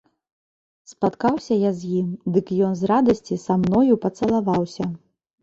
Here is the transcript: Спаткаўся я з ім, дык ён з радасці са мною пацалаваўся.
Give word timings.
Спаткаўся 0.91 1.57
я 1.63 1.71
з 1.81 1.91
ім, 1.99 2.07
дык 2.39 2.49
ён 2.69 2.73
з 2.81 2.91
радасці 2.93 3.39
са 3.45 3.59
мною 3.61 4.01
пацалаваўся. 4.09 4.91